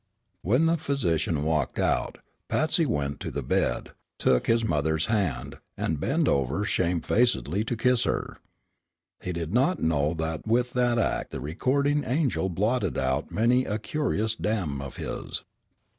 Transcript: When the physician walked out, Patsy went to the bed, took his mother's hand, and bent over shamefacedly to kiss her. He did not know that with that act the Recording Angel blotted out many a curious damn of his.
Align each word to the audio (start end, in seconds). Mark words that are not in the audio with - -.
When 0.41 0.65
the 0.65 0.77
physician 0.77 1.43
walked 1.43 1.77
out, 1.77 2.17
Patsy 2.49 2.87
went 2.87 3.19
to 3.19 3.29
the 3.29 3.43
bed, 3.43 3.91
took 4.17 4.47
his 4.47 4.65
mother's 4.65 5.05
hand, 5.05 5.59
and 5.77 5.99
bent 5.99 6.27
over 6.27 6.65
shamefacedly 6.65 7.63
to 7.65 7.77
kiss 7.77 8.05
her. 8.05 8.37
He 9.21 9.31
did 9.31 9.53
not 9.53 9.77
know 9.79 10.15
that 10.15 10.47
with 10.47 10.73
that 10.73 10.97
act 10.97 11.29
the 11.29 11.39
Recording 11.39 12.03
Angel 12.03 12.49
blotted 12.49 12.97
out 12.97 13.29
many 13.31 13.65
a 13.65 13.77
curious 13.77 14.33
damn 14.33 14.81
of 14.81 14.95
his. 14.95 15.43